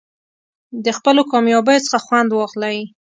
د 0.85 0.87
خپلو 0.97 1.21
کامیابیو 1.31 1.85
څخه 1.87 2.03
خوند 2.05 2.29
واخلئ. 2.33 2.77